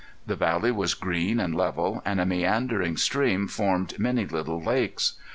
[0.25, 5.13] The valley was green and level, and a meandering stream formed many little lakes.